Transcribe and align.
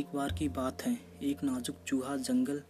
एक 0.00 0.06
बार 0.14 0.32
की 0.32 0.48
बात 0.48 0.82
है। 0.82 0.98
एक 1.22 1.44
नाजुक 1.44 1.76
चूहा 1.86 2.16
जंगल 2.16 2.62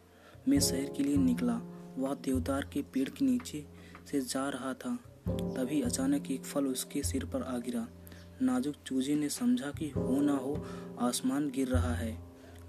में 0.48 0.60
शहर 0.60 0.92
के 0.96 1.02
लिए 1.02 1.16
निकला। 1.16 1.60
वह 1.98 2.14
देवदार 2.14 2.70
के 2.72 2.82
पेड़ 2.82 3.08
के 3.08 3.24
नीचे 3.24 3.66
से 4.10 4.20
जा 4.20 4.48
रहा 4.48 4.74
था। 4.74 4.96
तभी 5.28 5.82
अचानक 5.82 6.30
एक 6.30 6.44
फल 6.44 6.66
उसके 6.66 7.02
सिर 7.02 7.24
पर 7.24 7.42
आ 7.42 7.58
गिरा। 7.58 7.88
नाजुक 8.42 8.74
चूजे 8.86 9.14
ने 9.14 9.28
समझा 9.28 9.70
कि 9.70 9.88
हो 9.88 10.20
ना 10.20 10.32
हो, 10.32 10.66
आसमान 11.00 11.50
गिर 11.50 11.68
रहा 11.68 11.94
है। 11.94 12.22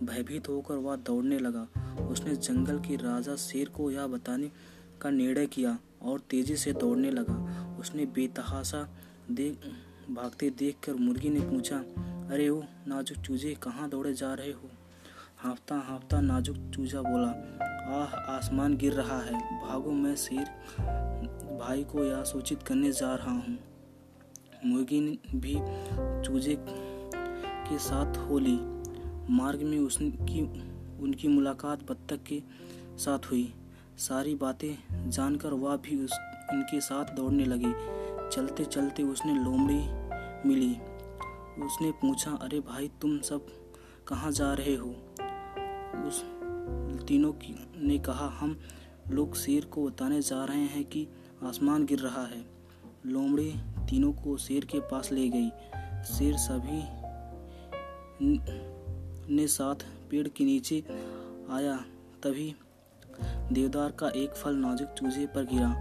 भयभीत 0.03 0.49
होकर 0.49 0.75
वह 0.75 0.95
दौड़ने 0.95 1.39
लगा। 1.39 1.95
उसने 2.07 2.35
जंगल 2.35 2.79
के 2.79 2.95
राजा 2.95 3.35
शेर 3.35 3.69
को 3.69 3.91
यह 3.91 4.07
बताने 4.07 4.51
का 5.01 5.09
निर्णय 5.09 5.45
किया 5.45 5.79
और 6.01 6.19
तेज़ी 6.19 6.55
से 6.55 6.73
दौड़ने 6.73 7.11
लगा। 7.11 7.37
उसने 7.79 8.05
बेतहासा 8.05 8.93
देख, 9.31 9.59
भागते 10.11 10.49
देखकर 10.49 10.93
मुर्गी 10.93 11.29
ने 11.29 11.39
पूछा 11.39 11.83
अरे 12.31 12.49
ओ, 12.49 12.61
नाजुक 12.87 13.17
चूजे, 13.17 13.53
कहाँ 13.53 13.89
दौड़े 13.89 14.13
जा 14.13 14.33
रहे 14.33 14.51
हो? 14.51 14.69
हाँफता 15.37 15.75
हाँफता 15.75 16.21
नाजुक 16.21 16.57
चूजा 16.75 17.01
बोला, 17.01 17.27
आह, 17.97 18.37
आसमान 18.37 18.77
गिर 18.77 18.93
रहा 18.93 19.21
है, 19.21 19.67
भागो 19.67 19.91
मैं 19.91 20.15
शेर, 20.15 20.45
भाई 21.57 21.83
को 21.83 22.03
यह 22.03 22.23
सूचित 22.23 22.63
करने 22.63 22.91
जा 22.91 23.15
रहा 23.15 23.31
हूँ। 23.31 23.57
मुर्गी 24.65 25.21
भी 25.35 25.55
चूजे 26.23 26.57
के 27.45 27.77
साथ 27.77 28.17
हो 28.17 28.39
ली। 28.39 28.59
मार्ग 29.33 29.61
में 29.61 29.79
उसकी, 29.79 30.41
उनकी 30.99 31.27
मुलाकात 31.27 31.91
बत्तख 31.91 32.23
के 32.23 32.43
साथ 32.97 33.19
हुई। 33.19 33.53
सारी 33.97 34.35
बातें 34.35 35.09
जानकर 35.09 35.53
वह 35.53 35.77
भी 35.77 36.05
उस, 36.05 36.11
उनके 36.51 36.81
साथ 36.81 37.15
दौड़ने 37.15 37.45
लगी। 37.45 37.73
चलते 38.35 38.65
चलते 38.65 39.03
उसने 39.03 39.33
लोमड़ी 39.33 39.81
मिली। 40.49 40.90
उसने 41.59 41.91
पूछा, 41.91 42.31
अरे 42.31 42.59
भाई, 42.59 42.87
तुम 43.01 43.19
सब 43.19 43.45
कहाँ 44.07 44.31
जा 44.31 44.53
रहे 44.53 44.75
हो? 44.75 44.89
उस 46.07 46.21
तीनों 47.07 47.31
की 47.33 47.55
ने 47.77 47.97
कहा, 47.99 48.27
हम 48.27 48.59
लोग 49.09 49.35
शेर 49.35 49.65
को 49.65 49.85
बताने 49.85 50.21
जा 50.21 50.45
रहे 50.45 50.65
हैं 50.65 50.83
कि 50.85 51.07
आसमान 51.43 51.85
गिर 51.85 51.99
रहा 51.99 52.25
है। 52.25 52.45
लोमड़ी 53.05 53.53
तीनों 53.89 54.13
को 54.13 54.37
शेर 54.37 54.65
के 54.65 54.79
पास 54.79 55.11
ले 55.11 55.29
गई। 55.29 55.49
शेर 56.03 56.37
सभी 56.37 56.83
ने 59.35 59.47
साथ 59.47 59.75
पेड़ 60.09 60.27
के 60.27 60.45
नीचे 60.45 60.83
आया। 61.51 61.77
तभी 62.23 62.55
देवदार 63.51 63.91
का 63.91 64.09
एक 64.09 64.33
फल 64.33 64.55
नाजुक 64.55 64.89
चूजे 64.89 65.25
पर 65.25 65.45
गिरा 65.45 65.71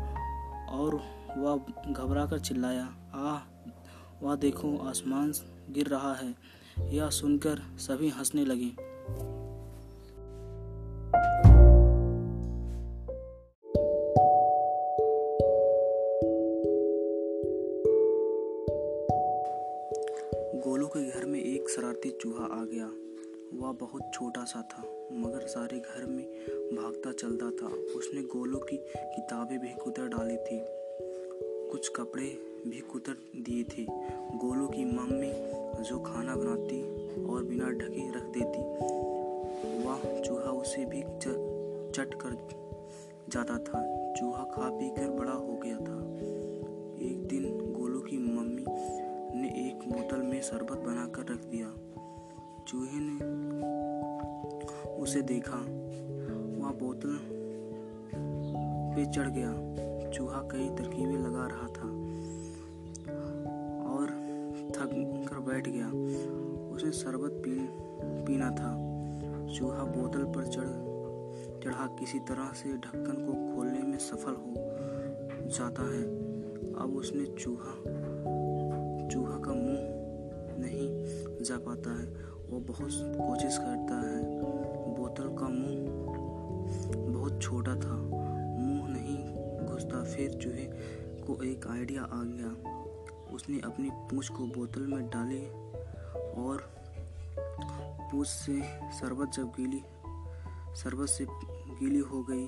और 0.71 0.95
वह 1.39 1.57
घबरा 1.93 2.27
कर 2.27 2.39
चिल्लाया, 2.39 2.85
आह 3.15 3.50
वह 4.23 4.37
देखो 4.37 4.79
आसमान 4.79 5.33
गिर 5.71 5.87
रहा 5.87 6.15
है। 6.15 6.35
यह 6.81 7.11
सुनकर 7.11 7.59
सभी 7.79 8.09
हंसने 8.09 8.45
लगे। 8.45 8.91
गोलू 20.61 20.87
के 20.87 21.11
घर 21.11 21.25
में 21.25 21.41
एक 21.41 21.69
शरारती 21.69 22.11
चूहा 22.11 22.45
आ 22.45 22.65
गया। 22.65 22.87
वह 23.55 23.73
बहुत 23.73 24.11
छोटा 24.15 24.45
सा 24.45 24.63
था, 24.63 24.83
मगर 25.13 25.41
सारे 25.41 25.79
घर 25.79 26.07
में 26.07 26.27
भागता 26.77 27.13
चलता 27.13 27.47
था। 27.47 27.67
उसने 27.73 28.23
गोलू 28.23 28.59
की 28.59 28.77
किताबें 28.97 29.59
भी 29.59 29.69
कुतर 29.69 30.09
डाली 30.09 30.37
थी। 30.37 30.61
कुछ 31.71 31.89
कपड़े 31.97 32.50
भी 32.69 32.81
कुतर 32.81 33.17
दिए 33.37 33.63
थे। 33.65 33.85
गोलू 34.39 34.67
की 34.69 34.85
मम्मी 34.85 35.33
जो 35.85 35.99
खाना 35.99 36.37
बनाती 36.37 36.81
और 37.25 37.45
बिना 37.45 37.71
ढके 37.71 38.11
रख 38.11 38.23
देती, 38.23 38.63
वह 39.85 40.21
चूहा 40.21 40.51
उसे 40.51 40.85
भी 40.85 41.03
चट 41.03 42.15
कर 42.15 42.37
जाता 43.29 43.59
था। 43.59 43.81
चूहा 44.15 44.45
खा 44.45 44.69
पी 44.71 44.91
कर 44.91 45.11
बड़ा 45.11 45.33
हो 45.33 45.61
गया 45.65 45.77
था। 45.77 45.99
एक 47.07 47.27
दिन 47.31 47.73
गोलू 47.73 48.01
की 48.01 48.19
मम्मी 48.19 48.65
ने 49.41 49.49
एक 49.67 49.89
बोतल 49.89 50.23
में 50.23 50.41
शरबत 50.43 50.79
बनाकर 50.79 51.23
रख 51.23 51.45
दिया। 51.45 51.73
चूहे 52.69 53.01
ने 53.01 53.17
उसे 55.03 55.23
देखा, 55.23 55.57
वह 56.61 56.73
बोतल 56.73 57.19
पे 58.95 59.05
चढ़ 59.07 59.29
गया। 59.29 59.53
चूहा 60.11 60.41
कई 60.53 60.69
तरकीबें 60.69 61.19
लगा 61.19 61.47
रहा 61.47 61.69
था। 61.69 62.00
थक 64.91 65.29
कर 65.29 65.39
बैठ 65.39 65.69
गया। 65.69 65.89
उसे 66.71 66.93
शरबत 66.93 67.31
पी, 67.31 67.69
पीना 68.27 68.51
था। 68.51 68.91
चूहा 69.55 69.85
बोतल 69.85 70.25
पर 70.25 70.47
चढ़, 70.47 70.91
चढ़ा। 71.61 71.87
किसी 71.87 72.19
तरह 72.19 72.53
से 72.53 72.73
ढक्कन 72.75 73.13
को 73.13 73.57
खोलने 73.57 73.83
में 73.83 73.99
सफल 73.99 74.33
हो 74.33 74.55
जाता 75.49 75.83
है। 75.83 76.03
अब 76.75 76.95
उसने 76.97 77.25
चूहा 77.27 77.75
चूहा 79.09 79.39
का 79.39 79.53
मुँह 79.53 80.01
नहीं 80.61 81.05
जा 81.45 81.57
पाता 81.57 81.91
है। 81.91 82.07
वो 82.51 82.61
बहुत 82.61 82.91
कोशिश 82.93 83.59
करता 83.59 84.09
है। 84.09 84.25
बोतल 84.95 85.29
का 85.29 85.49
मुँह 85.49 85.91
बहुत 87.19 87.43
छोटा 87.43 87.77
था। 87.77 87.97
मुँह 88.59 88.89
नहीं 88.89 89.35
घुसता। 89.67 90.05
फिर 90.05 90.31
चूहे 90.31 90.65
को 91.23 91.43
एक 91.43 91.67
आइडिया 91.67 92.03
आ 92.03 92.23
गया। 92.25 92.80
उसने 93.35 93.59
अपनी 93.65 93.91
पूंछ 94.11 94.29
को 94.29 94.47
बोतल 94.57 94.87
में 94.87 95.03
डाली 95.11 95.41
और 96.43 96.69
पूंछ 98.11 98.27
से 98.27 98.61
शरबत 98.99 99.33
जब 99.33 99.53
गीली, 99.57 99.83
शरबत 100.77 101.09
से 101.09 101.27
गीली 101.29 101.99
हो 102.11 102.23
गई 102.31 102.47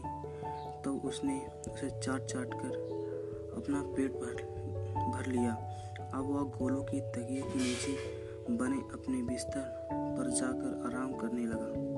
तो 0.84 0.94
उसने 1.09 1.38
उसे 1.69 1.91
चाट 1.91 2.25
चाट 2.25 2.54
कर 2.54 2.72
अपना 3.56 3.82
पेट 3.97 4.12
भर 4.12 4.43
भर 5.12 5.26
लिया। 5.26 5.53
अब 6.15 6.25
वह 6.26 6.43
गोलों 6.59 6.82
की 6.82 7.00
तकिए 7.12 7.43
के 7.43 7.59
नीचे 7.59 8.56
बने 8.56 8.78
अपने 8.94 9.22
बिस्तर 9.22 9.64
पर 9.91 10.31
जाकर 10.31 10.82
आराम 10.87 11.12
करने 11.12 11.47
लगा। 11.47 11.92